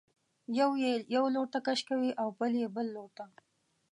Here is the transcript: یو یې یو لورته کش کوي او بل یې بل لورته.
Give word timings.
یو 0.59 0.69
یې 0.83 0.91
یو 1.15 1.25
لورته 1.35 1.59
کش 1.65 1.79
کوي 1.89 2.11
او 2.21 2.27
بل 2.39 2.53
یې 2.61 2.67
بل 2.75 2.87
لورته. 2.95 3.25